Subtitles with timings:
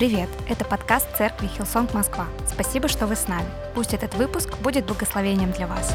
[0.00, 0.30] Привет!
[0.48, 2.26] Это подкаст церкви Hillsong Москва.
[2.50, 3.44] Спасибо, что вы с нами.
[3.74, 5.94] Пусть этот выпуск будет благословением для вас.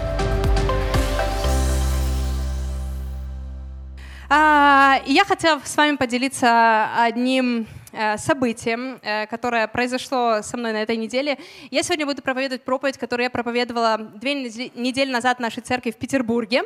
[4.30, 10.84] А, Я хотела с вами поделиться одним э, событием, э, которое произошло со мной на
[10.84, 11.40] этой неделе.
[11.72, 15.96] Я сегодня буду проповедовать проповедь, которую я проповедовала две недели- назад в нашей церкви в
[15.96, 16.62] Петербурге.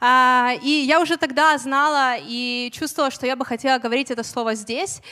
[0.00, 4.54] А, И я уже тогда знала и чувствовала, что я бы хотела говорить это слово
[4.54, 5.02] здесь.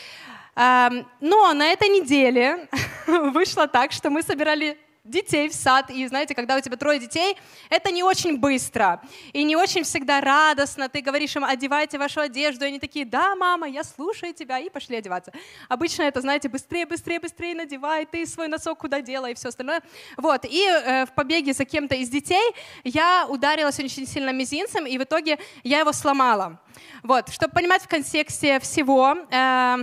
[0.57, 2.69] Но на этой неделе
[3.07, 7.37] вышло так, что мы собирали детей в сад, и знаете, когда у тебя трое детей,
[7.71, 9.01] это не очень быстро,
[9.33, 13.35] и не очень всегда радостно, ты говоришь им, одевайте вашу одежду, и они такие, да,
[13.37, 15.33] мама, я слушаю тебя, и пошли одеваться.
[15.69, 19.83] Обычно это, знаете, быстрее, быстрее, быстрее надевай, ты свой носок куда дела, и все остальное.
[20.17, 24.99] Вот, и э, в побеге за кем-то из детей я ударилась очень сильно мизинцем, и
[24.99, 26.61] в итоге я его сломала.
[27.03, 29.77] Вот, чтобы понимать в контексте всего, э,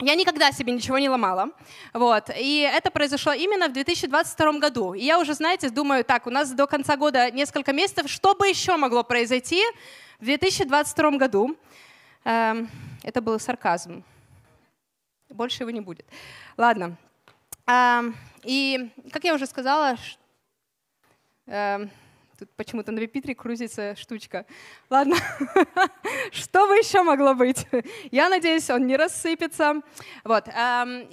[0.00, 1.50] я никогда себе ничего не ломала.
[1.92, 2.30] Вот.
[2.36, 4.94] И это произошло именно в 2022 году.
[4.94, 8.48] И я уже, знаете, думаю, так, у нас до конца года несколько месяцев, что бы
[8.48, 9.62] еще могло произойти
[10.18, 11.56] в 2022 году?
[12.24, 12.68] Эм,
[13.02, 14.02] это был сарказм.
[15.28, 16.06] Больше его не будет.
[16.56, 16.96] Ладно.
[17.66, 19.96] Эм, и, как я уже сказала,
[21.46, 21.90] эм,
[22.40, 24.46] тут почему-то на Випитре крутится штучка.
[24.88, 25.16] Ладно,
[26.32, 27.66] что бы еще могло быть?
[28.10, 29.82] Я надеюсь, он не рассыпется.
[30.24, 30.48] Вот.
[30.48, 31.06] эм,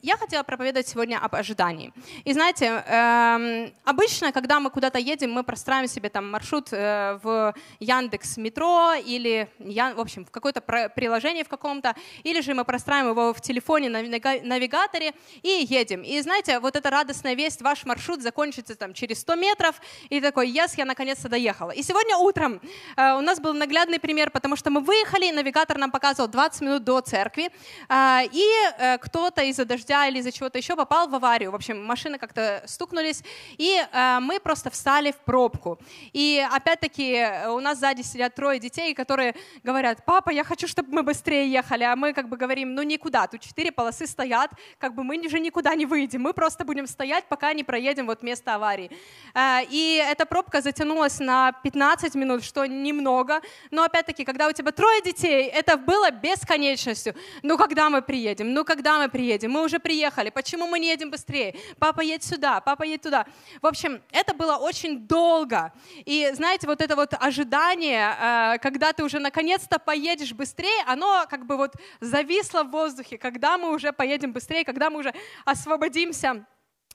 [0.00, 1.92] я хотела проповедовать сегодня об ожидании.
[2.24, 7.52] И знаете, эм, обычно, когда мы куда-то едем, мы простраиваем себе там маршрут э, в
[7.80, 13.10] Яндекс Метро или, Я- в общем, в какое-то приложение в каком-то, или же мы простраиваем
[13.10, 16.02] его в телефоне на навига- навигаторе и едем.
[16.02, 20.48] И знаете, вот эта радостная весть, ваш маршрут закончится там через 100 метров, и такой,
[20.48, 21.72] yes, я наконец-то доехала.
[21.72, 22.60] И сегодня утром
[22.96, 26.84] э, у нас был наглядный пример, потому что мы выехали, навигатор нам показывал 20 минут
[26.84, 27.50] до церкви,
[27.88, 28.44] а, и
[28.78, 31.50] э, кто-то из-за или из-за чего-то еще попал в аварию.
[31.50, 33.22] В общем, машины как-то стукнулись,
[33.56, 35.78] и э, мы просто встали в пробку.
[36.12, 40.92] И опять-таки э, у нас сзади сидят трое детей, которые говорят, папа, я хочу, чтобы
[40.92, 44.94] мы быстрее ехали, а мы как бы говорим, ну никуда, тут четыре полосы стоят, как
[44.94, 48.54] бы мы же никуда не выйдем, мы просто будем стоять, пока не проедем вот место
[48.54, 48.90] аварии.
[49.34, 53.40] Э, И эта пробка затянулась на 15 минут, что немного,
[53.70, 57.14] но опять-таки, когда у тебя трое детей, это было бесконечностью.
[57.42, 58.52] Ну когда мы приедем?
[58.52, 59.52] Ну когда мы приедем?
[59.52, 61.54] Мы уже приехали, почему мы не едем быстрее?
[61.78, 63.26] Папа, едь сюда, папа, едь туда.
[63.62, 65.72] В общем, это было очень долго.
[66.04, 71.46] И знаете, вот это вот ожидание, э, когда ты уже наконец-то поедешь быстрее, оно как
[71.46, 76.44] бы вот зависло в воздухе, когда мы уже поедем быстрее, когда мы уже освободимся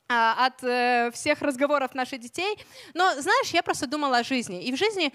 [0.10, 2.58] а, от э, всех разговоров наших детей.
[2.94, 4.64] Но, знаешь, я просто думала о жизни.
[4.64, 5.14] И в жизни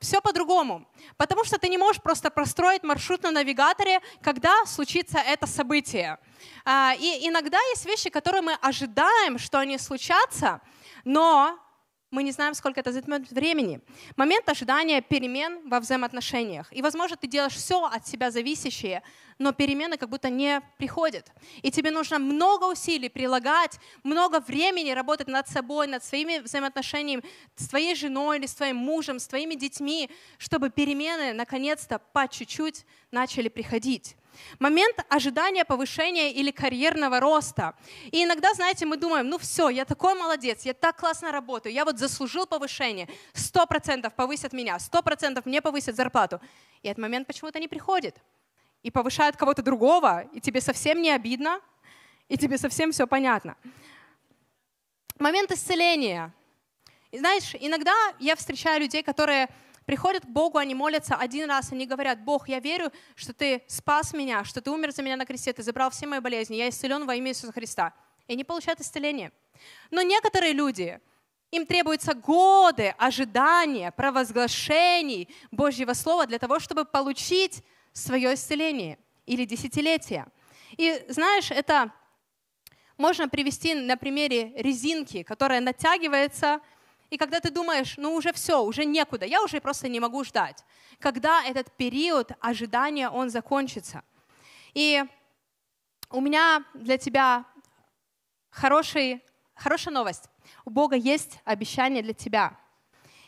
[0.00, 0.86] все по-другому.
[1.18, 6.18] Потому что ты не можешь просто простроить маршрут на навигаторе, когда случится это событие.
[6.64, 10.60] А, и иногда есть вещи, которые мы ожидаем, что они случатся,
[11.04, 11.58] но
[12.14, 13.80] мы не знаем, сколько это займет времени.
[14.16, 16.72] Момент ожидания перемен во взаимоотношениях.
[16.72, 19.02] И, возможно, ты делаешь все от себя зависящее,
[19.38, 21.32] но перемены как будто не приходят.
[21.62, 27.24] И тебе нужно много усилий прилагать, много времени работать над собой, над своими взаимоотношениями
[27.56, 30.08] с твоей женой или с твоим мужем, с твоими детьми,
[30.38, 34.16] чтобы перемены наконец-то по чуть-чуть начали приходить.
[34.58, 37.74] Момент ожидания повышения или карьерного роста.
[38.12, 41.84] И иногда, знаете, мы думаем, ну все, я такой молодец, я так классно работаю, я
[41.84, 46.40] вот заслужил повышение, сто процентов повысят меня, сто процентов мне повысят зарплату.
[46.82, 48.16] И этот момент почему-то не приходит.
[48.82, 51.60] И повышают кого-то другого, и тебе совсем не обидно,
[52.28, 53.56] и тебе совсем все понятно.
[55.18, 56.32] Момент исцеления.
[57.10, 59.48] И знаешь, иногда я встречаю людей, которые
[59.84, 64.12] приходят к Богу, они молятся один раз, они говорят, Бог, я верю, что Ты спас
[64.12, 67.06] меня, что Ты умер за меня на кресте, Ты забрал все мои болезни, я исцелен
[67.06, 67.94] во имя Иисуса Христа.
[68.26, 69.32] И они получают исцеление.
[69.90, 71.00] Но некоторые люди,
[71.50, 77.62] им требуются годы ожидания, провозглашений Божьего Слова для того, чтобы получить
[77.92, 80.26] свое исцеление или десятилетие.
[80.76, 81.92] И знаешь, это
[82.96, 86.60] можно привести на примере резинки, которая натягивается,
[87.14, 90.64] и когда ты думаешь, ну уже все, уже некуда, я уже просто не могу ждать.
[90.98, 94.02] Когда этот период ожидания, он закончится.
[94.74, 95.04] И
[96.10, 97.44] у меня для тебя
[98.50, 99.22] хороший,
[99.54, 100.24] хорошая новость.
[100.64, 102.58] У Бога есть обещание для тебя.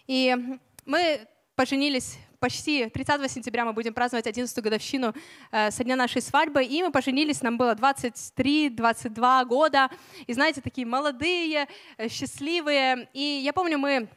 [0.09, 0.37] И
[0.85, 5.15] мы поженились почти 30 сентября мы будем праздновать 11 годовщину
[5.51, 9.91] э, со дня нашей свадьбы, и мы поженились, нам было 23-22 года,
[10.27, 13.09] и знаете, такие молодые, э, счастливые.
[13.13, 14.09] И я помню, мы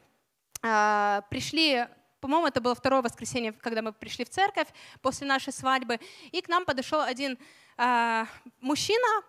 [0.63, 1.85] э, пришли
[2.21, 4.67] по-моему, это было второе воскресенье, когда мы пришли в церковь
[5.01, 5.99] после нашей свадьбы,
[6.33, 7.37] и к нам подошел один
[7.77, 8.25] э,
[8.59, 9.23] мужчина,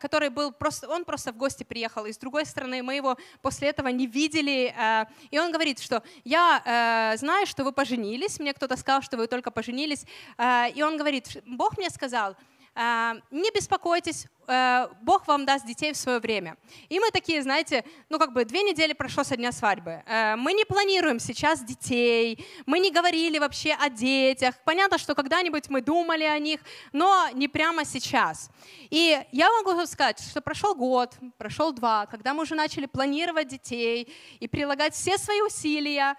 [0.00, 3.68] который был просто, он просто в гости приехал, и с другой стороны мы его после
[3.68, 8.52] этого не видели, э, и он говорит, что я э, знаю, что вы поженились, мне
[8.52, 10.04] кто-то сказал, что вы только поженились,
[10.36, 15.92] э, и он говорит, Бог мне сказал, Э, не беспокойтесь, э, Бог вам даст детей
[15.92, 16.56] в свое время.
[16.88, 20.02] И мы такие, знаете, ну как бы две недели прошло со дня свадьбы.
[20.06, 24.56] Э, мы не планируем сейчас детей, мы не говорили вообще о детях.
[24.64, 26.60] Понятно, что когда-нибудь мы думали о них,
[26.92, 28.50] но не прямо сейчас.
[28.90, 34.12] И я могу сказать, что прошел год, прошел два, когда мы уже начали планировать детей
[34.40, 36.16] и прилагать все свои усилия,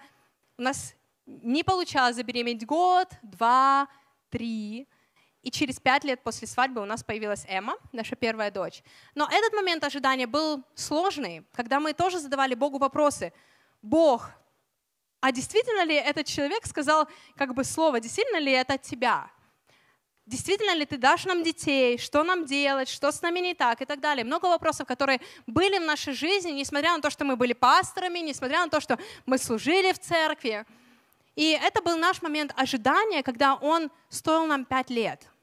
[0.56, 0.94] у нас
[1.26, 3.88] не получалось забеременеть год, два,
[4.30, 4.88] три,
[5.46, 8.82] и через пять лет после свадьбы у нас появилась Эмма, наша первая дочь.
[9.14, 13.32] Но этот момент ожидания был сложный, когда мы тоже задавали Богу вопросы.
[13.80, 14.28] Бог,
[15.20, 19.30] а действительно ли этот человек сказал как бы слово, действительно ли это от тебя?
[20.26, 21.96] Действительно ли ты дашь нам детей?
[21.96, 22.88] Что нам делать?
[22.88, 23.80] Что с нами не так?
[23.80, 24.24] И так далее.
[24.24, 28.64] Много вопросов, которые были в нашей жизни, несмотря на то, что мы были пасторами, несмотря
[28.64, 30.66] на то, что мы служили в церкви.
[31.36, 35.24] И это был наш момент ожидания, когда он стоил нам пять лет–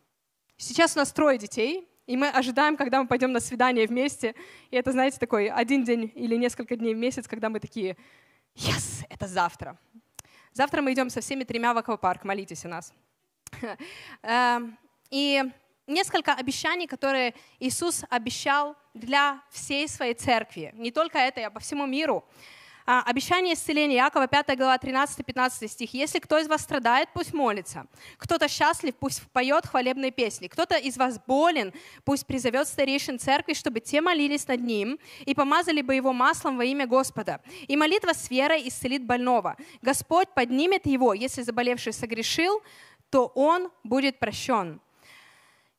[0.63, 4.33] Сейчас у нас трое детей, и мы ожидаем, когда мы пойдем на свидание вместе.
[4.71, 7.97] И это, знаете, такой один день или несколько дней в месяц, когда мы такие,
[8.55, 9.77] yes, это завтра.
[10.53, 12.93] Завтра мы идем со всеми тремя в аквапарк, молитесь о нас.
[14.21, 14.77] Эм,
[15.09, 15.43] и
[15.85, 20.71] несколько обещаний, которые Иисус обещал для всей своей церкви.
[20.75, 22.23] Не только это, а по всему миру.
[22.85, 25.93] А, обещание исцеления Якова, 5 глава, 13-15 стих.
[25.93, 27.85] «Если кто из вас страдает, пусть молится.
[28.17, 30.47] Кто-то счастлив, пусть поет хвалебные песни.
[30.47, 31.71] Кто-то из вас болен,
[32.03, 36.65] пусть призовет старейшин церкви, чтобы те молились над ним и помазали бы его маслом во
[36.65, 37.39] имя Господа.
[37.67, 39.55] И молитва с верой исцелит больного.
[39.81, 42.61] Господь поднимет его, если заболевший согрешил,
[43.09, 44.81] то он будет прощен».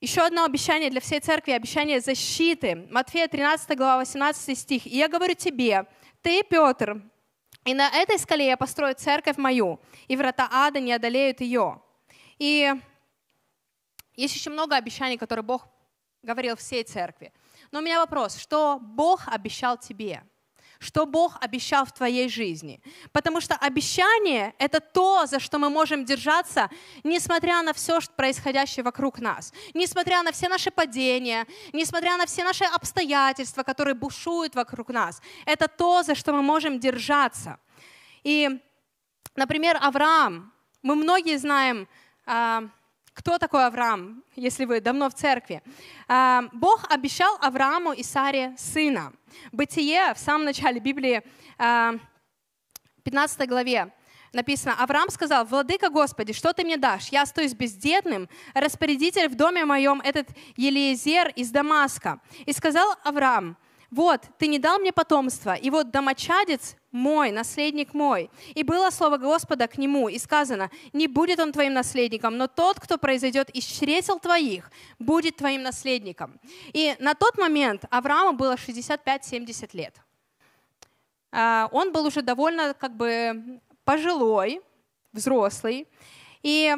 [0.05, 2.87] Еще одно обещание для всей церкви, обещание защиты.
[2.91, 4.87] Матфея 13 глава 18 стих.
[4.87, 5.87] «И я говорю тебе,
[6.21, 7.01] ты, Петр,
[7.65, 11.81] и на этой скале я построю церковь мою, и врата ада не одолеют ее.
[12.39, 12.71] И
[14.15, 15.67] есть еще много обещаний, которые Бог
[16.21, 17.33] говорил всей церкви.
[17.71, 20.23] Но у меня вопрос, что Бог обещал тебе?
[20.85, 22.81] Что Бог обещал в твоей жизни.
[23.13, 26.69] Потому что обещание— это то, за что мы можем держаться,
[27.03, 32.65] несмотря на все происходящее вокруг нас, несмотря на все наши падения, несмотря на все наши
[32.65, 35.23] обстоятельства, которые бушуют вокруг нас.
[35.47, 37.59] Это то, за что мы можем держаться.
[38.23, 38.61] И,
[39.37, 40.53] например, Авраам.
[40.83, 41.89] Мы многие знаем,
[42.27, 42.65] а,
[43.15, 45.63] кто такой Авраам, если вы давно в церкви.
[46.09, 49.13] А, Бог обещал Аврааму и Саре сына—
[49.53, 51.23] Бытие в самом начале Библии,
[51.59, 53.93] 15 а, главе,
[54.33, 57.09] написано, Авраам сказал, «Владыка Господи, что ты мне дашь?
[57.09, 62.21] Я остаюсь бездетным, распорядитель в доме моем, этот Елиезер из Дамаска».
[62.47, 63.57] И сказал Авраам,
[63.91, 68.31] «Вот, ты не дал мне потомства, и вот домочадец мой, наследник мой.
[68.55, 72.79] И было слово Господа к нему, и сказано, не будет он твоим наследником, но тот,
[72.79, 74.71] кто произойдет из чресел твоих,
[75.01, 76.41] будет твоим наследником.
[76.73, 79.97] И на тот момент Аврааму было 65-70 лет.
[81.33, 84.63] А, он был уже довольно как бы пожилой,
[85.13, 85.89] взрослый.
[86.45, 86.77] И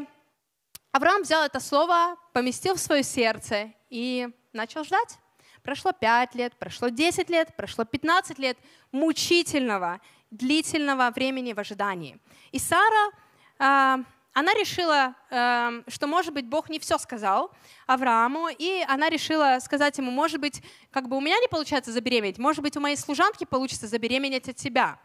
[0.92, 5.18] Авраам взял это слово, поместил в свое сердце и начал ждать.
[5.66, 8.56] Прошло 5 лет, прошло 10 лет, прошло 15 лет
[8.92, 12.20] мучительного, длительного времени в ожидании.
[12.52, 13.10] И Сара,
[13.58, 13.98] а,
[14.32, 17.50] она решила, а, что, может быть, Бог не все сказал
[17.88, 22.38] Аврааму, и она решила сказать ему, может быть, как бы у меня не получается забеременеть,
[22.38, 25.00] может быть, у моей служанки получится забеременеть от тебя.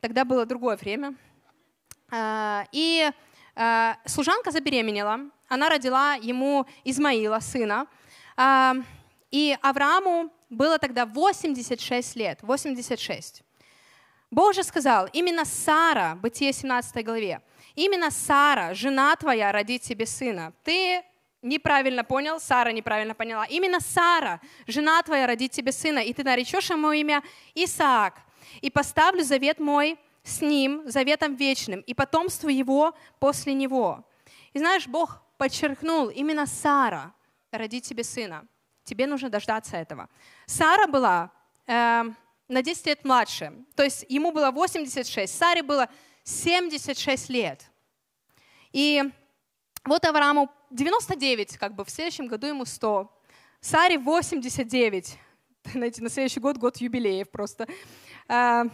[0.00, 1.14] Тогда было другое время.
[2.10, 3.10] А, и
[4.06, 7.86] служанка забеременела, она родила ему Измаила, сына,
[9.34, 13.42] и Аврааму было тогда 86 лет, 86.
[14.30, 17.42] Бог же сказал, именно Сара, Бытие 17 главе,
[17.74, 20.52] именно Сара, жена твоя, родит тебе сына.
[20.62, 21.02] Ты
[21.42, 23.44] неправильно понял, Сара неправильно поняла.
[23.46, 27.20] Именно Сара, жена твоя, родит тебе сына, и ты наречешь ему имя
[27.56, 28.14] Исаак.
[28.60, 34.04] И поставлю завет мой с ним, заветом вечным, и потомство его после него.
[34.52, 37.12] И знаешь, Бог подчеркнул, именно Сара
[37.50, 38.46] родит тебе сына.
[38.84, 40.08] Тебе нужно дождаться этого.
[40.46, 41.30] Сара была
[41.66, 42.04] э,
[42.48, 45.88] на 10 лет младше, то есть ему было 86, Саре было
[46.24, 47.64] 76 лет.
[48.72, 49.02] И
[49.84, 53.10] вот Аврааму 99, как бы в следующем году ему 100.
[53.60, 55.18] Саре 89.
[55.72, 57.66] Знаете, на следующий год год юбилеев просто.
[58.28, 58.64] А,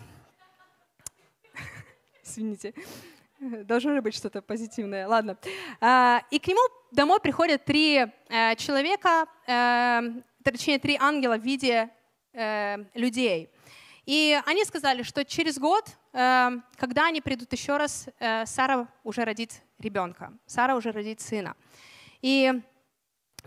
[2.24, 2.74] извините.
[3.64, 5.06] Должно же быть что-то позитивное.
[5.06, 5.36] Ладно.
[5.80, 6.60] А, и к нему
[6.92, 10.00] домой приходят три э, человека, э,
[10.44, 11.90] точнее, три ангела в виде
[12.32, 13.50] э, людей.
[14.04, 18.08] И они сказали, что через год, когда они придут еще раз,
[18.44, 21.54] Сара уже родит ребенка, Сара уже родит сына.
[22.20, 22.60] И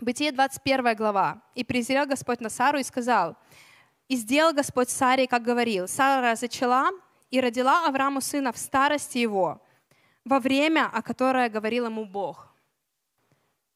[0.00, 1.42] Бытие 21 глава.
[1.54, 3.36] «И презрел Господь на Сару и сказал,
[4.08, 5.86] «И сделал Господь Саре, как говорил.
[5.86, 6.90] Сара зачала
[7.30, 9.60] и родила Аврааму сына в старости его,
[10.24, 12.48] во время, о которое говорил ему Бог.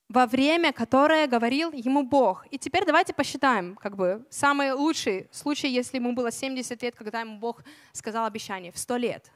[0.08, 2.46] Во время, которое говорил ему Бог.
[2.50, 7.20] И теперь давайте посчитаем, как бы, самый лучший случай, если ему было 70 лет, когда
[7.20, 7.62] ему Бог
[7.92, 9.30] сказал обещание, в 100 лет.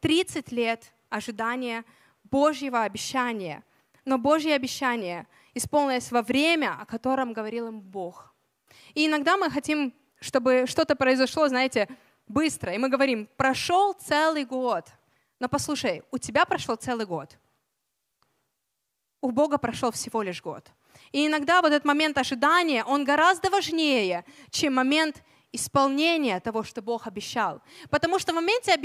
[0.00, 1.84] 30 лет ожидания
[2.24, 3.64] Божьего обещания.
[4.04, 8.34] Но Божье обещание исполнилось во время, о котором говорил им Бог.
[8.92, 11.88] И иногда мы хотим, чтобы что-то произошло, знаете,
[12.28, 12.74] быстро.
[12.74, 14.86] И мы говорим, прошел целый год–
[15.40, 17.38] но послушай, у тебя прошел целый год.
[19.22, 20.70] У Бога прошел всего лишь год.
[21.12, 27.06] И иногда вот этот момент ожидания, он гораздо важнее, чем момент исполнения того, что Бог
[27.06, 27.60] обещал.
[27.90, 28.78] Потому что в моменте,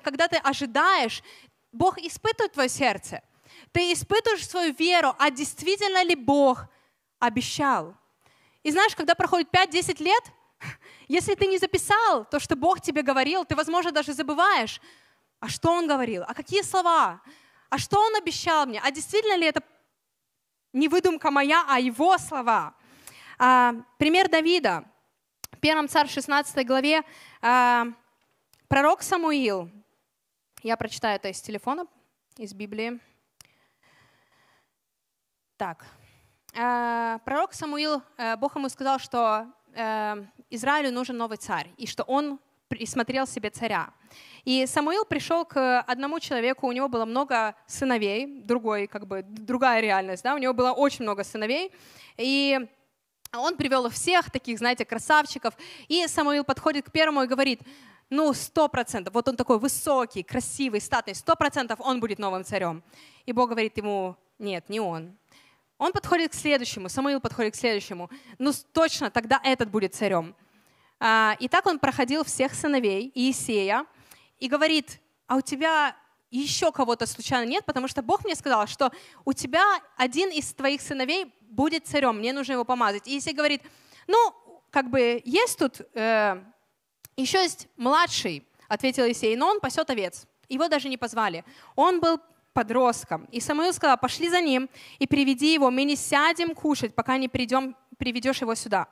[0.00, 1.22] когда ты ожидаешь,
[1.72, 3.22] Бог испытывает твое сердце.
[3.72, 6.66] Ты испытываешь свою веру, а действительно ли Бог
[7.18, 7.94] обещал.
[8.62, 10.22] И знаешь, когда проходит 5-10 лет,
[11.08, 14.80] если ты не записал то, что Бог тебе говорил, ты, возможно, даже забываешь,
[15.42, 16.22] а что он говорил?
[16.22, 17.20] А какие слова?
[17.68, 18.80] А что он обещал мне?
[18.80, 19.60] А действительно ли это
[20.72, 22.74] не выдумка моя, а его слова?
[23.40, 24.84] А, пример Давида.
[25.50, 27.02] В 1 царь 16 главе
[27.40, 27.86] а,
[28.68, 29.68] пророк Самуил.
[30.62, 31.88] Я прочитаю это из телефона,
[32.36, 33.00] из Библии.
[35.56, 35.84] Так.
[36.56, 42.04] А, пророк Самуил, а, Бог ему сказал, что а, Израилю нужен новый царь, и что
[42.04, 42.38] он
[42.72, 43.90] присмотрел себе царя.
[44.44, 49.82] И Самуил пришел к одному человеку, у него было много сыновей, другой, как бы, другая
[49.82, 51.70] реальность, да, у него было очень много сыновей,
[52.16, 52.58] и
[53.36, 55.54] он привел всех, таких, знаете, красавчиков,
[55.86, 57.60] и Самуил подходит к первому и говорит,
[58.08, 62.82] ну, сто процентов, вот он такой высокий, красивый, статный, сто процентов он будет новым царем.
[63.26, 65.14] И Бог говорит ему, нет, не он.
[65.76, 70.34] Он подходит к следующему, Самуил подходит к следующему, ну, точно, тогда этот будет царем.
[71.04, 73.86] А, и так он проходил всех сыновей Иисея,
[74.38, 75.96] и говорит, а у тебя
[76.30, 78.92] еще кого-то случайно нет, потому что Бог мне сказал, что
[79.24, 79.64] у тебя
[79.96, 83.08] один из твоих сыновей будет царем, мне нужно его помазать.
[83.08, 83.62] И Есей говорит,
[84.06, 84.16] ну,
[84.70, 86.40] как бы есть тут, э,
[87.16, 90.28] еще есть младший, ответил Есей, но он пасет овец.
[90.48, 91.44] Его даже не позвали.
[91.74, 92.20] Он был
[92.52, 93.24] подростком.
[93.32, 97.28] И Самуил сказал, пошли за ним и приведи его, мы не сядем кушать, пока не
[97.28, 98.86] придем, приведешь его сюда.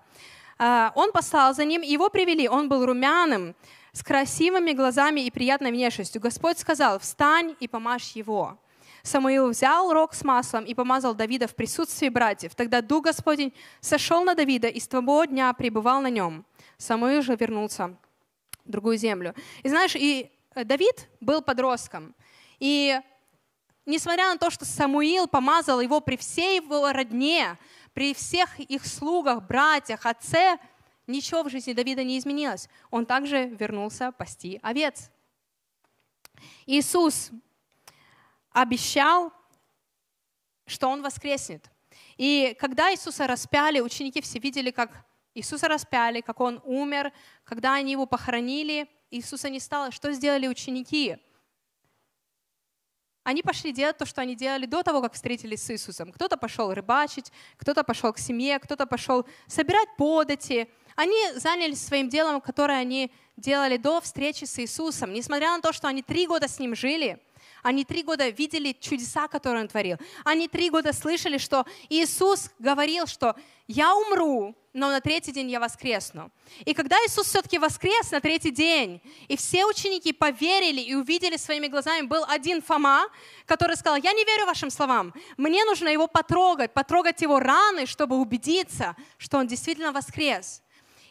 [0.61, 3.55] Э, он послал за ним, его привели, он был румяным,
[3.93, 6.21] с красивыми глазами и приятной внешностью.
[6.21, 8.59] Господь сказал, встань и помажь его.
[9.02, 12.55] Самуил взял рог с маслом и помазал Давида в присутствии братьев.
[12.55, 16.45] Тогда Дух Господень сошел на Давида и с того дня пребывал на нем.
[16.76, 17.97] Самуил же вернулся
[18.64, 19.35] в другую землю.
[19.62, 22.14] И знаешь, и э, Давид был подростком.
[22.59, 23.00] И
[23.87, 27.57] несмотря на то, что Самуил помазал его при всей его родне,
[27.92, 30.59] при всех их слугах, братьях, отце,
[31.11, 32.68] Ничего в жизни Давида не изменилось.
[32.90, 35.11] Он также вернулся пасти овец.
[36.66, 37.30] Иисус
[38.52, 39.32] обещал,
[40.66, 41.68] что Он воскреснет.
[42.16, 45.04] И когда Иисуса распяли, ученики все видели, как
[45.35, 47.12] Иисуса распяли, как Он умер.
[47.42, 49.90] Когда они Его похоронили, Иисуса не стало.
[49.90, 51.18] Что сделали ученики?
[53.23, 56.11] Они пошли делать то, что они делали до того, как встретились с Иисусом.
[56.12, 62.41] Кто-то пошел рыбачить, кто-то пошел к семье, кто-то пошел собирать подати, они занялись своим делом,
[62.41, 65.12] которое они делали до встречи с Иисусом.
[65.12, 67.19] Несмотря на то, что они три года с Ним жили,
[67.62, 69.97] они три года видели чудеса, которые Он творил.
[70.25, 73.37] Они три года слышали, что Иисус говорил, что
[73.67, 76.31] «Я умру, но на третий день я воскресну».
[76.64, 81.67] И когда Иисус все-таки воскрес на третий день, и все ученики поверили и увидели своими
[81.67, 83.07] глазами, был один Фома,
[83.47, 88.17] который сказал, «Я не верю вашим словам, мне нужно его потрогать, потрогать его раны, чтобы
[88.17, 90.62] убедиться, что он действительно воскрес».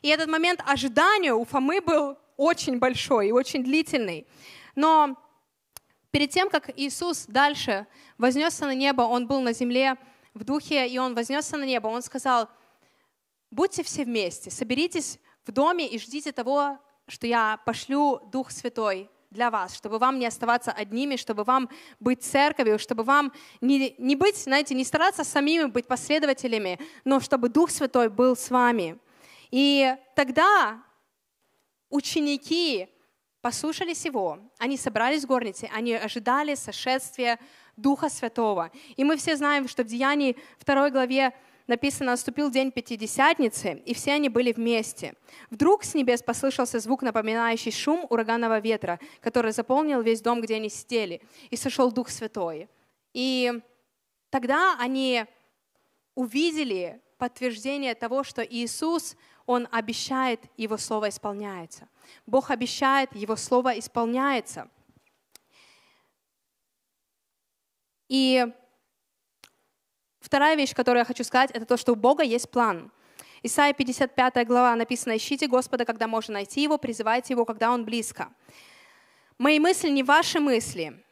[0.01, 4.25] И этот момент ожидания у Фомы был очень большой и очень длительный.
[4.75, 5.18] Но
[6.12, 7.88] перед тем, как Иисус дальше
[8.18, 9.98] вознесся на небо, Он был на земле
[10.34, 12.50] в духе, и Он вознесся на небо, Он сказал,
[13.51, 19.51] будьте все вместе, соберитесь в доме и ждите того, что я пошлю Дух Святой для
[19.51, 24.38] вас, чтобы вам не оставаться одними, чтобы вам быть церковью, чтобы вам не, не быть,
[24.38, 28.98] знаете, не стараться самими быть последователями, но чтобы Дух Святой был с вами.
[29.51, 30.84] И тогда
[31.89, 32.89] ученики
[33.41, 37.39] послушались его, они собрались в горнице, они ожидали сошествия
[37.77, 38.72] Духа Святого.
[38.98, 41.34] И мы все знаем, что в Деянии 2 главе
[41.69, 45.13] написано, наступил день Пятидесятницы, и все они были вместе.
[45.51, 50.69] Вдруг с небес послышался звук, напоминающий шум ураганного ветра, который заполнил весь дом, где они
[50.69, 52.67] сидели, и сошел Дух Святой.
[53.13, 53.53] И
[54.31, 55.25] тогда они
[56.15, 59.15] увидели подтверждение того, что Иисус,
[59.50, 61.88] Он обещает, Его Слово исполняется.
[62.27, 64.70] Бог обещает, Его Слово исполняется.
[68.10, 68.46] И
[70.20, 72.91] вторая вещь, которую я хочу сказать, это то, что у Бога есть план.
[73.41, 78.32] Исайя 55 глава написано, «Ищите Господа, когда можно найти Его, призывайте Его, когда Он близко».
[79.39, 81.03] Мои мысли не ваши мысли,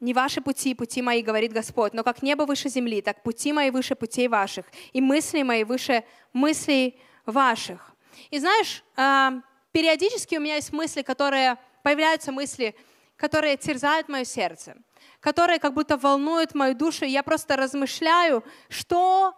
[0.00, 3.68] не ваши пути, пути мои, говорит Господь, но как небо выше земли, так пути мои
[3.68, 7.94] выше путей ваших, и мысли мои выше мыслей ваших.
[8.30, 9.34] И знаешь, а,
[9.72, 12.74] периодически у меня есть мысли, которые, появляются мысли,
[13.16, 14.76] которые терзают мое сердце,
[15.20, 19.34] которые как будто волнуют мою душу, и я просто размышляю, что,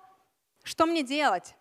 [0.63, 1.55] что мне делать,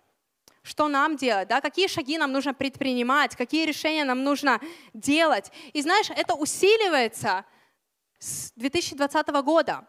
[0.62, 4.62] что нам делать, да, какие шаги нам нужно предпринимать, какие решения нам нужно
[4.94, 5.52] делать.
[5.74, 7.46] И знаешь, это усиливается
[8.20, 9.86] с 2020 года.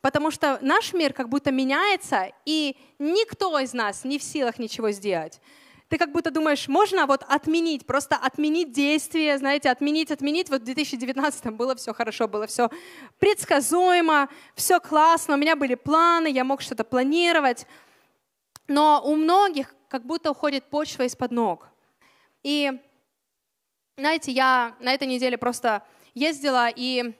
[0.00, 4.90] Потому что наш мир как будто меняется, и никто из нас не в силах ничего
[4.90, 5.40] сделать.
[5.88, 10.50] Ты как будто думаешь, можно вот отменить, просто отменить действие, знаете, отменить, отменить.
[10.50, 12.68] Вот в 2019 было все хорошо, было все
[13.18, 17.66] предсказуемо, все классно, у меня были планы, я мог что-то планировать.
[18.66, 21.68] Но у многих как будто уходит почва из-под ног.
[22.42, 22.70] И,
[23.96, 25.82] знаете, я на этой неделе просто
[26.14, 27.14] ездила и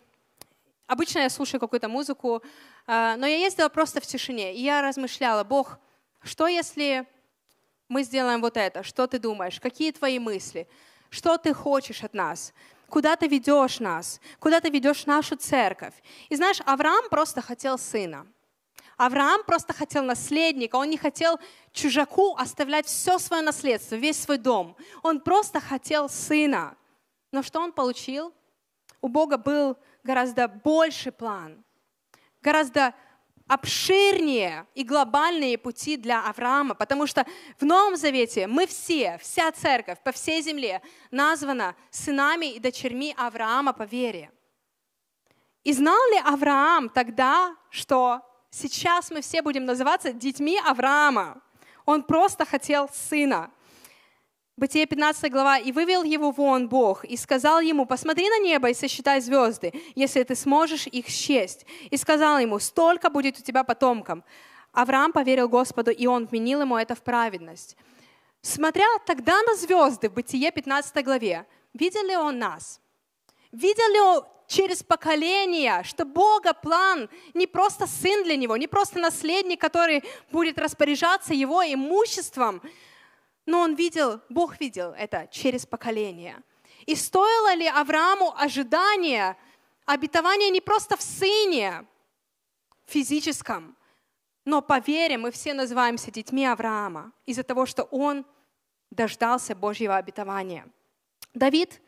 [0.88, 2.42] Обычно я слушаю какую-то музыку,
[2.86, 5.78] а, но я ездила просто в тишине, и я размышляла, Бог,
[6.22, 7.06] что если
[7.88, 8.82] мы сделаем вот это?
[8.82, 9.60] Что ты думаешь?
[9.60, 10.66] Какие твои мысли?
[11.10, 12.54] Что ты хочешь от нас?
[12.88, 14.18] Куда ты ведешь нас?
[14.40, 15.92] Куда ты ведешь нашу церковь?
[16.30, 18.26] И знаешь, Авраам просто хотел сына.
[18.96, 21.38] Авраам просто хотел наследника, он не хотел
[21.72, 24.74] чужаку оставлять все свое наследство, весь свой дом.
[25.02, 26.76] Он просто хотел сына.
[27.30, 28.32] Но что он получил?
[29.02, 29.76] У Бога был
[30.08, 31.62] гораздо больший план,
[32.40, 32.94] гораздо
[33.46, 37.26] обширнее и глобальные пути для Авраама, потому что
[37.60, 43.74] в Новом Завете мы все, вся церковь по всей земле названа сынами и дочерьми Авраама
[43.74, 44.30] по вере.
[45.62, 51.42] И знал ли Авраам тогда, что сейчас мы все будем называться детьми Авраама?
[51.84, 53.50] Он просто хотел сына.
[54.58, 58.74] Бытие 15 глава, «И вывел его вон Бог, и сказал ему, посмотри на небо и
[58.74, 61.64] сосчитай звезды, если ты сможешь их счесть.
[61.90, 64.24] И сказал ему, столько будет у тебя потомкам».
[64.72, 67.76] Авраам поверил Господу, и он вменил ему это в праведность.
[68.42, 72.80] Смотря тогда на звезды в Бытие 15 главе, видел ли он нас?
[73.52, 78.98] Видел ли он через поколения, что Бога план не просто сын для него, не просто
[78.98, 82.60] наследник, который будет распоряжаться его имуществом,
[83.48, 86.42] но он видел, Бог видел это через поколение.
[86.84, 89.38] И стоило ли Аврааму ожидания,
[89.86, 91.86] обетования не просто в сыне
[92.84, 93.74] физическом,
[94.44, 98.26] но по вере мы все называемся детьми Авраама из-за того, что он
[98.90, 100.68] дождался Божьего обетования.
[101.32, 101.80] Давид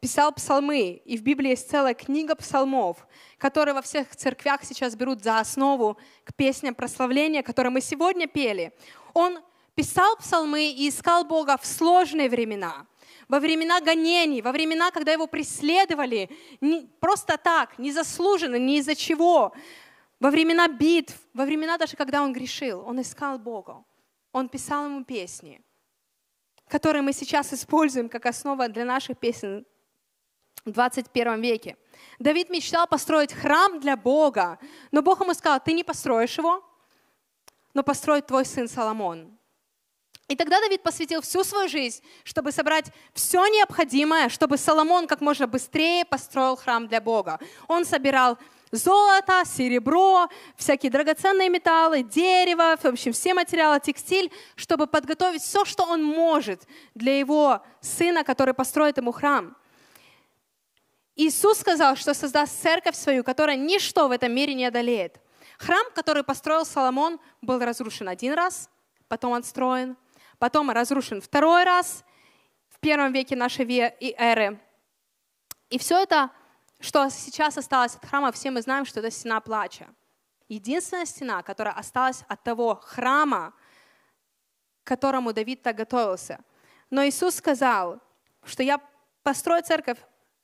[0.00, 5.22] писал псалмы, и в Библии есть целая книга псалмов, которые во всех церквях сейчас берут
[5.22, 8.72] за основу к песням прославления, которые мы сегодня пели.
[9.12, 9.40] Он
[9.76, 12.86] писал псалмы и искал Бога в сложные времена,
[13.28, 19.52] во времена гонений, во времена, когда его преследовали не, просто так, незаслуженно, ни из-за чего,
[20.18, 23.84] во времена битв, во времена даже, когда он грешил, он искал Бога.
[24.32, 25.60] Он писал ему песни,
[26.68, 29.66] которые мы сейчас используем как основа для наших песен
[30.64, 31.76] в 21 веке.
[32.18, 34.58] Давид мечтал построить храм для Бога,
[34.90, 36.64] но Бог ему сказал, ты не построишь его,
[37.74, 39.36] но построит твой сын Соломон.
[40.28, 45.46] И тогда Давид посвятил всю свою жизнь, чтобы собрать все необходимое, чтобы Соломон как можно
[45.46, 47.38] быстрее построил храм для Бога.
[47.68, 48.36] Он собирал
[48.72, 55.84] золото, серебро, всякие драгоценные металлы, дерево, в общем, все материалы, текстиль, чтобы подготовить все, что
[55.84, 59.56] он может для его сына, который построит ему храм.
[61.14, 65.20] Иисус сказал, что создаст церковь свою, которая ничто в этом мире не одолеет.
[65.58, 68.68] Храм, который построил Соломон, был разрушен один раз,
[69.08, 69.96] потом отстроен,
[70.38, 72.04] потом разрушен второй раз
[72.68, 74.60] в первом веке нашей эры.
[75.70, 76.30] И все это,
[76.80, 79.88] что сейчас осталось от храма, все мы знаем, что это стена плача.
[80.48, 83.52] Единственная стена, которая осталась от того храма,
[84.84, 86.38] к которому Давид так готовился.
[86.90, 88.00] Но Иисус сказал,
[88.44, 88.80] что я
[89.22, 89.98] построить церковь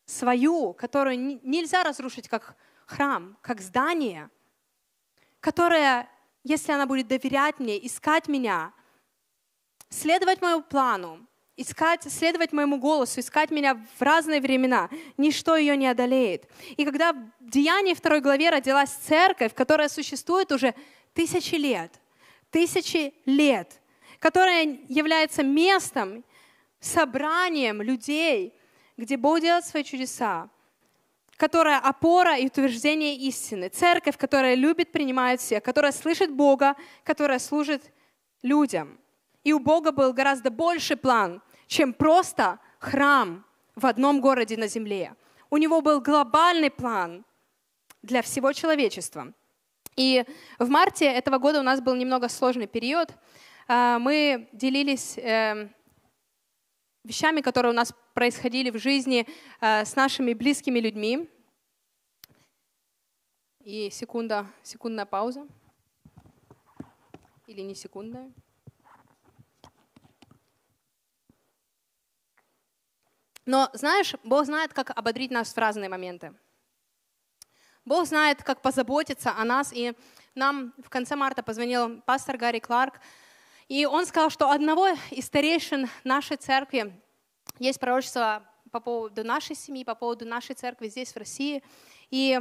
[0.05, 4.29] свою, которую нельзя разрушить как храм, как здание,
[5.39, 6.09] которая,
[6.43, 8.73] если она будет доверять мне, искать меня,
[9.93, 11.27] следовать моему плану,
[11.57, 16.49] искать, следовать моему голосу, искать меня в разные времена, ничто ее не одолеет.
[16.77, 20.75] И когда в Деянии второй главе родилась церковь, которая существует уже
[21.13, 21.93] тысячи лет,
[22.51, 23.81] тысячи лет,
[24.19, 26.25] которая является местом,
[26.81, 28.55] собранием людей,
[28.97, 30.49] где Бог делает свои чудеса,
[31.37, 33.69] которая опора и утверждение истины.
[33.69, 37.83] Церковь, которая любит, принимает всех, которая слышит Бога, которая служит
[38.43, 38.99] людям.
[39.45, 45.15] И у Бога был гораздо больше план, чем просто храм в одном городе на земле.
[45.51, 47.25] У него был глобальный план
[48.03, 49.33] для всего человечества.
[49.97, 50.25] И
[50.59, 53.11] в марте этого года у нас был немного сложный период.
[53.69, 55.75] А, мы делились эм,
[57.05, 59.27] вещами, которые у нас происходили в жизни
[59.61, 61.29] э, с нашими близкими людьми.
[63.61, 65.47] И секунда, секундная пауза.
[67.47, 68.33] Или не секундная.
[73.45, 76.35] Но знаешь, Бог знает, как ободрить нас в разные моменты.
[77.85, 79.73] Бог знает, как позаботиться о нас.
[79.73, 79.95] И
[80.35, 83.01] нам в конце марта позвонил пастор Гарри Кларк,
[83.69, 86.95] и он сказал, что одного из старейшин нашей церкви
[87.59, 91.63] есть пророчество по поводу нашей семьи, по поводу нашей церкви здесь, в России.
[92.11, 92.39] И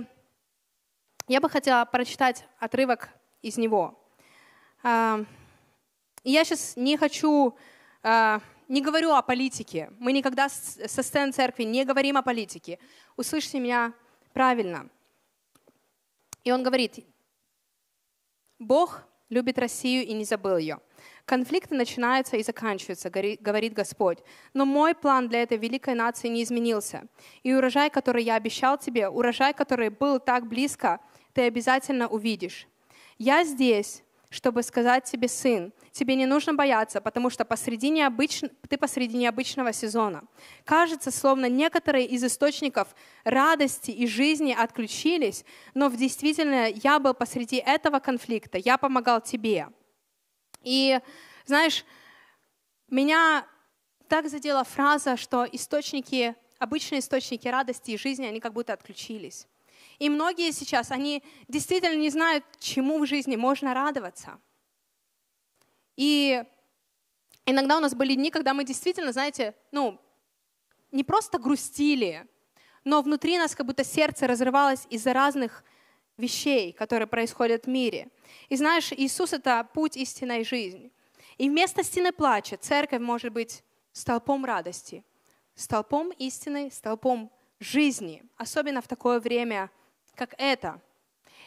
[1.27, 3.09] я бы хотела прочитать отрывок
[3.41, 3.97] из него.
[4.83, 5.23] А,
[6.23, 7.55] я сейчас не хочу,
[8.03, 9.91] а, не говорю о политике.
[9.99, 12.79] Мы никогда со сцены церкви не говорим о политике.
[13.17, 13.93] Услышьте меня
[14.33, 14.89] правильно.
[16.45, 17.05] И он говорит,
[18.59, 20.79] Бог любит Россию и не забыл ее.
[21.25, 24.19] Конфликты начинаются и заканчиваются, говорит Господь.
[24.53, 27.07] Но мой план для этой великой нации не изменился.
[27.43, 31.01] И урожай, который я обещал тебе, урожай, который был так близко,
[31.33, 32.67] ты обязательно увидишь.
[33.17, 38.41] Я здесь, чтобы сказать тебе, сын, тебе не нужно бояться, потому что посреди необыч...
[38.69, 40.23] ты посреди необычного сезона.
[40.63, 47.57] Кажется, словно некоторые из источников радости и жизни отключились, но в действительности я был посреди
[47.57, 49.67] этого конфликта, я помогал тебе.
[50.63, 50.97] И
[51.45, 51.83] знаешь,
[52.89, 53.45] меня
[54.07, 59.45] так задела фраза, что источники, обычные источники радости и жизни, они как будто отключились.
[60.01, 64.39] И многие сейчас, они действительно не знают, чему в жизни можно радоваться.
[65.95, 66.43] И
[67.45, 70.01] иногда у нас были дни, когда мы действительно, знаете, ну,
[70.91, 72.27] не просто грустили,
[72.83, 75.63] но внутри нас как будто сердце разрывалось из-за разных
[76.17, 78.09] вещей, которые происходят в мире.
[78.49, 80.91] И знаешь, Иисус— это путь истинной жизни.
[81.37, 85.05] И вместо стены плача церковь может быть столпом радости,
[85.53, 89.69] столпом истины, столпом жизни, особенно в такое время,
[90.15, 90.81] как это.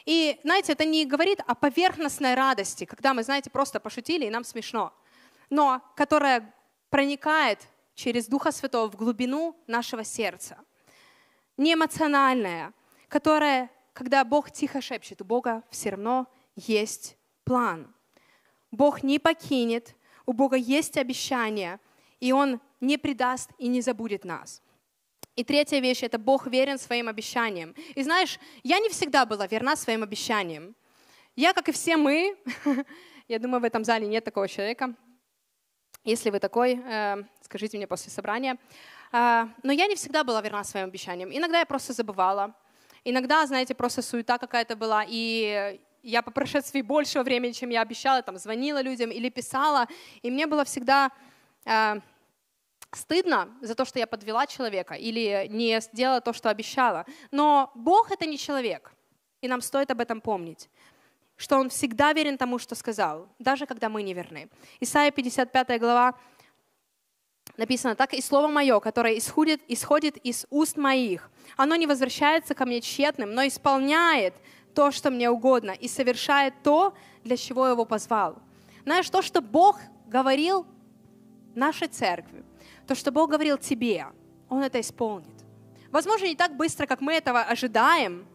[0.04, 4.44] И, знаете, это не говорит о поверхностной радости, когда мы, знаете, просто пошутили, и нам
[4.44, 4.92] смешно,
[5.50, 6.54] но которая
[6.90, 7.60] проникает
[7.94, 10.58] через Духа Святого в глубину нашего сердца.
[11.56, 12.72] Не эмоциональная,
[13.08, 17.94] которая когда Бог тихо шепчет, у Бога все равно есть план.
[18.70, 19.94] Бог не покинет,
[20.26, 21.78] у Бога есть обещание,
[22.18, 24.60] и Он не предаст и не забудет нас.
[25.36, 27.74] И третья вещь— это Бог верен своим обещаниям.
[27.94, 30.74] И знаешь, я не всегда была верна своим обещаниям.
[31.36, 32.36] Я, как и все мы,
[33.28, 34.94] я думаю, в этом зале нет такого человека.
[36.04, 38.58] Если вы такой, э, скажите мне после собрания.
[39.12, 41.30] Э, но я не всегда была верна своим обещаниям.
[41.32, 42.54] Иногда я просто забывала.
[43.04, 48.22] Иногда, знаете, просто суета какая-то была, и я по прошествии большего времени, чем я обещала,
[48.22, 49.88] там, звонила людям или писала,
[50.22, 51.10] и мне было всегда
[51.64, 52.00] э,
[52.96, 57.06] стыдно за то, что я подвела человека или не сделала то, что обещала.
[57.30, 58.92] Но Бог— это не человек,
[59.40, 60.68] и нам стоит об этом помнить
[61.36, 64.48] что Он всегда верен тому, что сказал, даже когда мы не верны.
[64.80, 66.14] Исайя 55 глава
[67.56, 72.66] написано, «Так и слово мое, которое исходит, исходит из уст моих, оно не возвращается ко
[72.66, 74.34] мне тщетным, но исполняет
[74.74, 78.36] то, что мне угодно, и совершает то, для чего его позвал».
[78.84, 80.66] Знаешь, то, что Бог говорил
[81.54, 82.44] нашей церкви,
[82.86, 84.06] то, что Бог говорил тебе,
[84.48, 85.34] Он это исполнит.
[85.90, 88.26] Возможно, не так быстро, как мы этого ожидаем,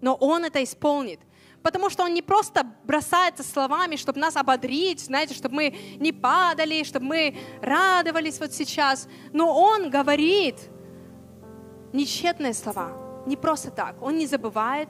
[0.00, 1.20] но Он это исполнит
[1.62, 6.82] потому что Он не просто бросается словами, чтобы нас ободрить, знаете, чтобы мы не падали,
[6.82, 10.56] чтобы мы радовались вот сейчас, но Он говорит
[11.92, 12.92] нечетные слова,
[13.26, 14.00] не просто так.
[14.02, 14.88] Он не забывает,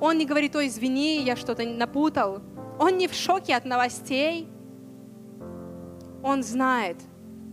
[0.00, 2.42] Он не говорит, ой, извини, я что-то напутал.
[2.78, 4.48] Он не в шоке от новостей,
[6.22, 6.96] Он знает,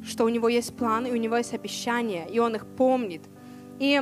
[0.03, 3.21] что у него есть план, и у него есть обещания, и он их помнит.
[3.79, 4.01] И,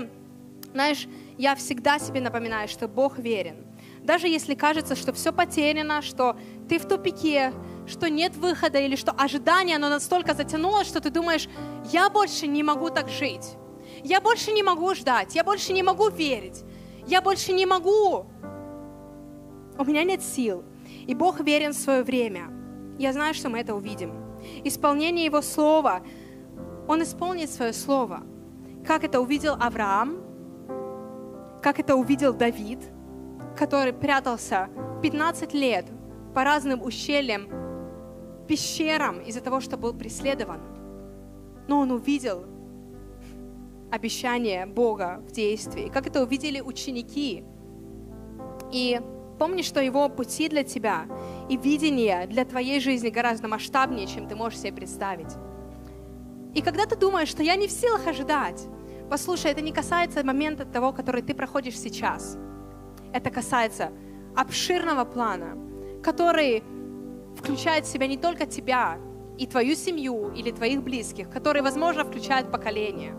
[0.73, 1.07] знаешь,
[1.37, 3.65] я всегда себе напоминаю, что Бог верен.
[4.03, 6.37] Даже если кажется, что все потеряно, что
[6.69, 7.53] ты в тупике,
[7.87, 11.49] что нет выхода или что ожидание, оно настолько затянулось, что ты думаешь,
[11.91, 13.57] я больше не могу так жить.
[14.03, 16.63] Я больше не могу ждать, я больше не могу верить,
[17.07, 18.25] я больше не могу.
[19.77, 20.63] У меня нет сил.
[21.07, 22.49] И Бог верен в свое время.
[22.97, 24.26] Я знаю, что мы это увидим.
[24.63, 26.01] Исполнение Его Слова,
[26.87, 28.23] Он исполнит свое Слово.
[28.85, 30.17] Как это увидел Авраам,
[31.61, 32.79] как это увидел Давид,
[33.57, 34.69] который прятался
[35.01, 35.85] 15 лет
[36.33, 37.47] по разным ущельям,
[38.47, 40.61] пещерам из-за того, что был преследован.
[41.67, 42.45] Но он увидел
[43.91, 47.43] обещание Бога в действии, как это увидели ученики.
[48.71, 49.01] И
[49.39, 51.05] помни, что его пути для тебя
[51.49, 55.33] и видение для твоей жизни гораздо масштабнее, чем ты можешь себе представить.
[56.53, 58.67] И когда ты думаешь, что я не в силах ожидать,
[59.09, 62.37] послушай, это не касается момента того, который ты проходишь сейчас.
[63.13, 63.91] Это касается
[64.35, 65.57] обширного плана,
[66.03, 66.63] который
[67.37, 68.97] включает в себя не только тебя
[69.37, 73.15] и твою семью или твоих близких, который, возможно, включает поколение.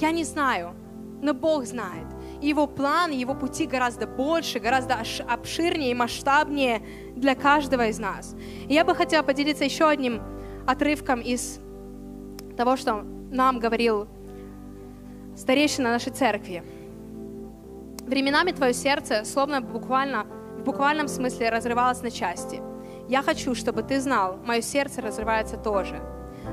[0.00, 0.74] Я не знаю,
[1.22, 2.06] но Бог знает.
[2.42, 6.82] Его план, его пути гораздо больше, гораздо обширнее и масштабнее
[7.16, 8.34] для каждого из нас.
[8.68, 10.20] И я бы хотела поделиться еще одним
[10.66, 11.60] отрывком из
[12.56, 14.08] того, что нам говорил
[15.36, 16.62] старейшина нашей церкви.
[18.06, 20.26] Временами твое сердце словно буквально,
[20.58, 22.60] в буквальном смысле разрывалось на части–
[23.08, 26.00] я хочу, чтобы ты знал, мое сердце разрывается тоже.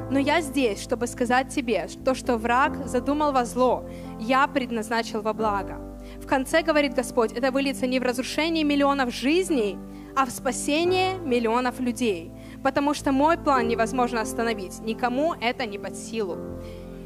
[0.10, 3.84] Но я здесь, чтобы сказать тебе, то, что враг задумал во зло,
[4.20, 5.80] я предназначил во благо.
[6.22, 9.78] В конце, говорит Господь, это выльется не в разрушение миллионов жизней,
[10.16, 12.32] а в спасение миллионов людей.
[12.64, 16.38] Потому что мой план невозможно остановить, никому это не под силу.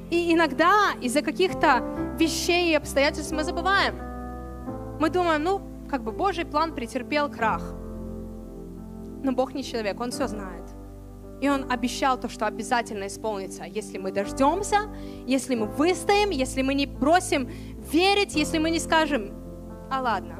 [0.10, 1.84] И иногда из-за каких-то
[2.20, 3.96] вещей и обстоятельств мы забываем.
[5.00, 7.76] Мы думаем, ну, как бы Божий план претерпел крах–
[9.24, 10.63] но Бог не человек, Он все знает.
[11.44, 14.84] И Он обещал то, что обязательно исполнится, если мы дождемся,
[15.28, 17.52] если мы выстоим, если мы не бросим
[17.92, 19.34] верить, если мы не скажем,
[19.92, 20.40] а ладно.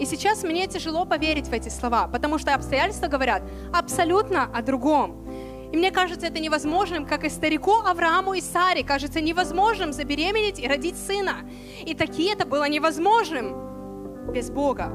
[0.00, 5.30] И сейчас мне тяжело поверить в эти слова, потому что обстоятельства говорят абсолютно о другом.
[5.72, 10.66] И мне кажется это невозможным, как и старику Аврааму и Саре кажется невозможным забеременеть и
[10.66, 11.48] родить сына.
[11.86, 14.92] И такие это было невозможным без Бога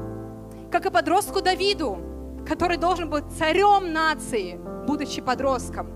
[0.70, 1.98] как и подростку Давиду,
[2.48, 5.92] который должен быть царем нации, будучи подростком.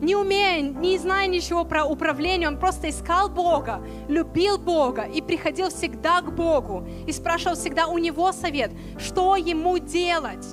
[0.00, 5.68] Не умея, не зная ничего про управление, он просто искал Бога, любил Бога и приходил
[5.68, 10.46] всегда к Богу и спрашивал всегда у Него совет, что ему делать.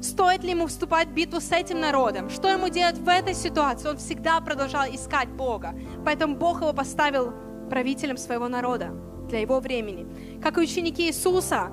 [0.00, 2.30] Стоит ли ему вступать в битву с этим народом?
[2.30, 3.90] Что ему делать в этой ситуации?
[3.90, 5.74] Он всегда продолжал искать Бога.
[6.04, 7.32] Поэтому Бог его поставил
[7.68, 8.90] правителем своего народа
[9.28, 10.06] для его времени.
[10.42, 11.70] Как и ученики Иисуса,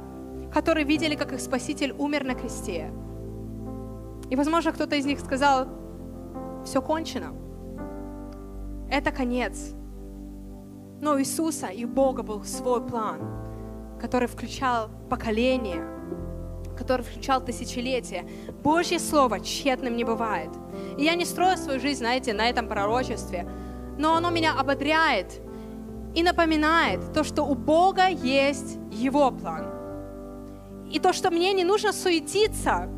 [0.53, 2.91] которые видели, как их Спаситель умер на кресте.
[4.29, 5.67] И, возможно, кто-то из них сказал,
[6.65, 7.33] все кончено.
[8.89, 9.73] Это конец.
[11.01, 13.21] Но у Иисуса и у Бога был свой план,
[14.01, 15.83] который включал поколение,
[16.77, 18.25] который включал тысячелетия.
[18.63, 20.49] Божье Слово тщетным не бывает.
[20.97, 23.47] И я не строю свою жизнь, знаете, на этом пророчестве,
[23.97, 25.41] но оно меня ободряет
[26.15, 29.73] и напоминает то, что у Бога есть Его план–
[30.91, 32.89] и то, что мне не нужно суетиться,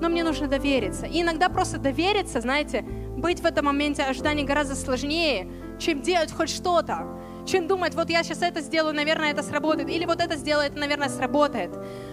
[0.00, 1.06] но мне нужно довериться.
[1.06, 2.82] И иногда просто довериться, знаете,
[3.16, 7.06] быть в этом моменте ожидания гораздо сложнее, чем делать хоть что-то.
[7.46, 9.88] Чем думать, вот я сейчас это сделаю, наверное, это сработает.
[9.88, 11.70] Или вот это сделаю, это, наверное, сработает.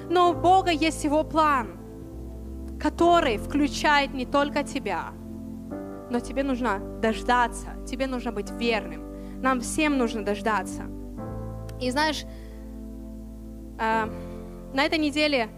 [0.09, 1.79] Но у Бога есть Его план,
[2.79, 5.13] который включает не только тебя,
[6.09, 9.41] но тебе нужно дождаться, тебе нужно быть верным.
[9.41, 10.83] Нам всем нужно дождаться.
[11.81, 12.23] И знаешь,
[13.79, 14.07] э,
[14.73, 15.49] на этой неделе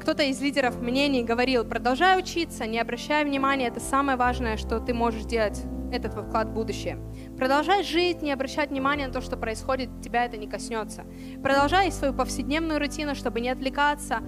[0.00, 4.94] кто-то из лидеров мнений говорил, продолжай учиться, не обращай внимания, это самое важное, что ты
[4.94, 6.98] можешь делать, этот вклад в будущее.
[7.38, 11.04] Продолжай жить, не обращать внимания на то, что происходит, тебя это не коснется.
[11.42, 14.18] Продолжай свою повседневную рутину, чтобы не отвлекаться.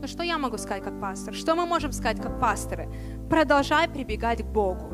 [0.00, 1.34] Но что я могу сказать как пастор?
[1.34, 2.88] Что мы можем сказать как пасторы?
[3.28, 4.90] Продолжай прибегать к Богу,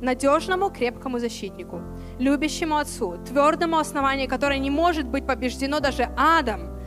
[0.00, 1.82] надежному, крепкому защитнику,
[2.18, 6.60] любящему Отцу, твердому основанию, которое не может быть побеждено даже адом–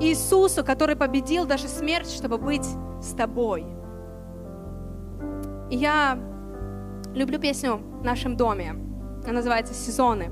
[0.00, 2.66] Иисусу, который победил даже смерть, чтобы быть
[3.00, 3.64] с тобой.
[5.70, 6.18] И я
[7.14, 8.74] люблю песню в нашем доме.
[9.24, 10.30] Она называется «Сезоны».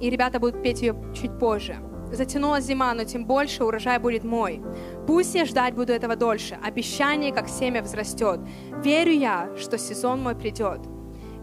[0.00, 1.76] И ребята будут петь ее чуть позже.
[2.12, 4.60] затянулась зима, но тем больше урожай будет мой.
[5.06, 6.58] Пусть я ждать буду этого дольше.
[6.60, 8.40] Обещание, как семя, взрастет.
[8.82, 10.80] Верю я, что сезон мой придет.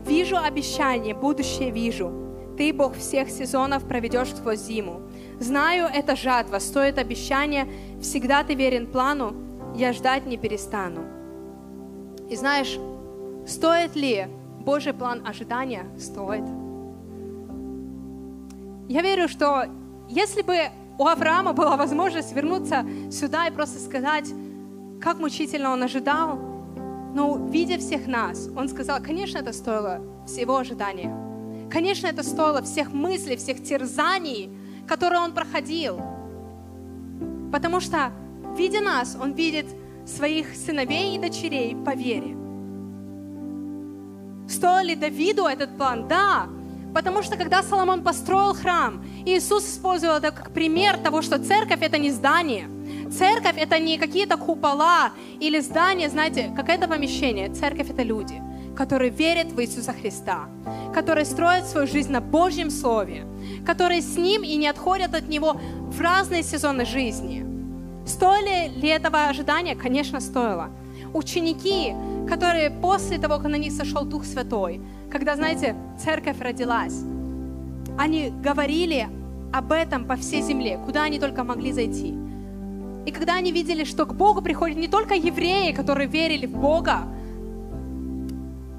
[0.06, 2.12] Вижу обещание, будущее вижу.
[2.58, 5.07] Ты, Бог всех сезонов, проведешь сквозь зиму.
[5.40, 7.68] Знаю, это жатва, стоит обещание,
[8.02, 9.36] всегда ты верен плану,
[9.76, 11.02] я ждать не перестану.
[12.30, 12.80] И знаешь,
[13.48, 14.28] стоит ли
[14.60, 15.86] Божий план ожидания?
[16.00, 16.44] Стоит.
[18.90, 19.66] Я верю, что
[20.10, 20.58] если бы
[20.98, 24.30] у Авраама была возможность вернуться сюда и просто сказать,
[25.00, 26.40] как мучительно он ожидал,
[27.14, 31.16] но видя всех нас, он сказал, конечно, это стоило всего ожидания.
[31.70, 34.50] Конечно, это стоило всех мыслей, всех терзаний,
[34.88, 36.00] которые он проходил.
[37.52, 38.12] Потому что,
[38.58, 39.68] видя нас, он видит
[40.06, 42.38] своих сыновей и дочерей по вере.
[44.50, 46.08] Стоил ли Давиду этот план?
[46.08, 46.48] Да,
[46.94, 52.00] Потому что когда Соломон построил храм, Иисус использовал это как пример того, что церковь это
[52.00, 52.68] не здание.
[53.12, 57.54] Церковь это не какие-то купола или здания, знаете, как это помещение.
[57.54, 58.42] Церковь это люди,
[58.78, 60.48] которые верят в Иисуса Христа,
[60.94, 63.26] которые строят свою жизнь на Божьем Слове,
[63.66, 65.60] которые с Ним и не отходят от Него
[65.92, 67.44] в разные сезоны жизни.
[68.06, 69.76] Стоили ли этого ожидания?
[69.76, 70.70] Конечно, стоило.
[71.14, 71.96] Ученики,
[72.30, 74.80] которые после того, как на них сошел Дух Святой,
[75.12, 77.02] когда, знаете, церковь родилась,
[77.98, 79.08] они говорили
[79.54, 82.14] об этом по всей земле, куда они только могли зайти.
[83.08, 87.08] И когда они видели, что к Богу приходят не только евреи, которые верили в Бога,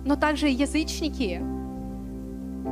[0.09, 1.41] но также язычники,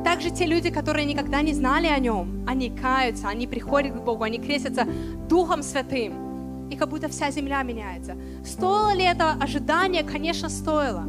[0.03, 4.23] также те люди, которые никогда не знали о Нем, они каются, они приходят к Богу,
[4.23, 4.85] они крестятся
[5.29, 6.67] Духом Святым.
[6.69, 8.15] И как будто вся земля меняется.
[8.43, 10.03] Стоило ли это ожидание?
[10.03, 11.05] Конечно, стоило.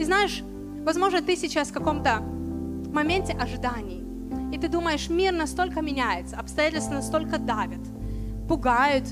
[0.00, 0.42] И знаешь,
[0.88, 2.20] Возможно, ты сейчас в каком-то
[2.94, 4.02] моменте ожиданий,
[4.54, 7.80] и ты думаешь, мир настолько меняется, обстоятельства настолько давят,
[8.48, 9.04] пугают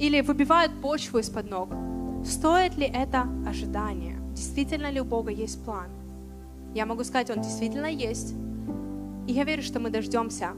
[0.00, 1.68] или выбивают почву из-под ног.
[2.24, 4.13] Стоит ли это ожидание?
[4.34, 5.88] Действительно ли у Бога есть план?
[6.74, 8.34] Я могу сказать, он действительно есть.
[9.26, 10.50] И я верю, что мы дождемся.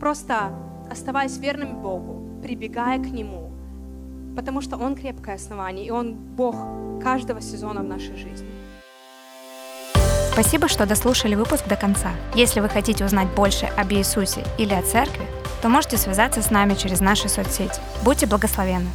[0.00, 0.52] Просто
[0.90, 3.52] оставаясь верными Богу, прибегая к Нему,
[4.34, 6.56] потому что Он крепкое основание, и Он Бог
[7.02, 8.48] каждого сезона в нашей жизни.
[10.32, 12.12] Спасибо, что дослушали выпуск до конца.
[12.34, 15.26] Если вы хотите узнать больше об Иисусе или о церкви,
[15.60, 17.80] то можете связаться с нами через наши соцсети.
[18.02, 18.88] Будьте благословенны!